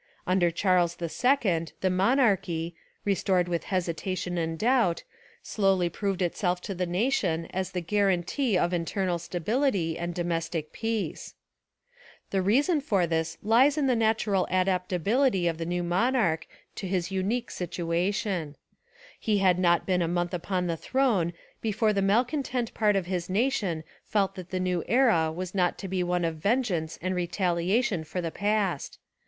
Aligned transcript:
Under 0.25 0.49
Charles 0.49 0.97
II 0.99 1.65
the 1.81 1.89
mon 1.91 2.19
archy, 2.19 2.73
restored 3.05 3.47
with 3.47 3.65
hesitation 3.65 4.35
and 4.35 4.57
doubt, 4.57 5.03
slowly 5.43 5.89
proved 5.89 6.23
itself 6.23 6.59
to 6.61 6.73
the 6.73 6.87
nation 6.87 7.45
as 7.53 7.69
the 7.69 7.83
guar 7.83 8.11
antee 8.11 8.57
of 8.57 8.73
internal 8.73 9.19
stability 9.19 9.99
and 9.99 10.15
domestic 10.15 10.73
peace. 10.73 11.35
The 12.31 12.41
reason 12.41 12.81
for 12.81 13.05
this 13.05 13.37
lies 13.43 13.77
in 13.77 13.85
the 13.85 13.95
natural 13.95 14.47
adapta 14.49 14.97
285 14.97 14.97
Essays 14.97 14.97
and 14.97 15.03
Literary 15.03 15.03
Studies 15.03 15.33
bility 15.37 15.49
of 15.51 15.57
the 15.59 15.65
new 15.67 15.83
monarch 15.83 16.47
to 16.73 16.87
his 16.87 17.11
unique 17.11 17.49
situa 17.51 18.15
tion. 18.15 18.55
He 19.19 19.37
had 19.37 19.59
not 19.59 19.85
been 19.85 20.01
a 20.01 20.07
month 20.07 20.33
upon 20.33 20.65
the 20.65 20.75
throne 20.77 21.31
before 21.61 21.93
the 21.93 22.01
malcontent 22.01 22.73
part 22.73 22.95
of 22.95 23.05
his 23.05 23.29
nation 23.29 23.83
felt 24.03 24.33
that 24.33 24.49
the 24.49 24.59
new 24.59 24.83
era 24.87 25.31
was 25.31 25.53
not 25.53 25.77
to 25.77 25.87
be 25.87 26.01
one 26.01 26.25
of 26.25 26.37
vengeance 26.37 26.97
and 27.03 27.13
retaliation 27.13 28.03
for 28.03 28.19
the 28.19 28.31
past. 28.31 28.97